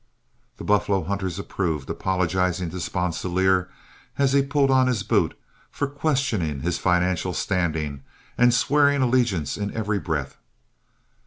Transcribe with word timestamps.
The 0.57 0.63
buffalo 0.63 1.03
hunters 1.03 1.37
approved, 1.37 1.87
apologizing 1.87 2.71
to 2.71 2.79
Sponsilier, 2.79 3.69
as 4.17 4.33
he 4.33 4.41
pulled 4.41 4.71
on 4.71 4.87
his 4.87 5.03
boot, 5.03 5.37
for 5.69 5.85
questioning 5.85 6.61
his 6.61 6.79
financial 6.79 7.33
standing, 7.33 8.01
and 8.35 8.51
swearing 8.51 9.03
allegiance 9.03 9.57
in 9.57 9.71
every 9.77 9.99
breath. 9.99 10.37